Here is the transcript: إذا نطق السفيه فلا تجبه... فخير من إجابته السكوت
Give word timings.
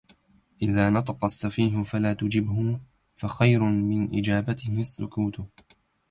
إذا 0.61 0.89
نطق 0.89 1.25
السفيه 1.25 1.83
فلا 1.83 2.13
تجبه... 2.13 2.79
فخير 3.17 3.63
من 3.63 4.17
إجابته 4.17 4.81
السكوت 4.81 5.37